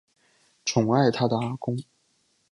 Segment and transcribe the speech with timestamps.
[0.65, 1.77] 宠爱她的阿公